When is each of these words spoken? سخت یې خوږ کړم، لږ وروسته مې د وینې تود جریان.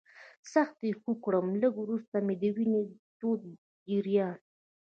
سخت 0.53 0.77
یې 0.87 0.91
خوږ 0.99 1.17
کړم، 1.25 1.47
لږ 1.61 1.73
وروسته 1.79 2.15
مې 2.25 2.35
د 2.41 2.43
وینې 2.55 2.83
تود 3.19 3.41
جریان. 3.89 4.37